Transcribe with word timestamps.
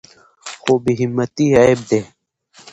خو 0.61 0.73
بې 0.83 0.93
همتي 1.01 1.45
عیب 1.57 1.79
دی. 1.89 2.01